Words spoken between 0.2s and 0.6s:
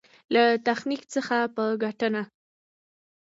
له